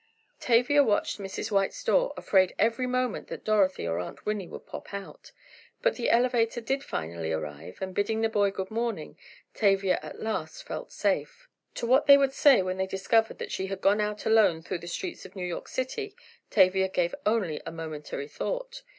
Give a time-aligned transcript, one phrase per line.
[0.39, 1.51] Tavia watched Mrs.
[1.51, 5.31] White's door, afraid every moment that Dorothy or Aunt Winnie would pop out.
[5.83, 9.15] But the elevator did finally arrive, and bidding the boy "good morning"
[9.53, 11.47] Tavia at last felt safe.
[11.75, 14.79] To what they would say when they discovered that she had gone out alone through
[14.79, 16.15] the streets of New York city,
[16.49, 18.81] Tavia gave only a momentary thought.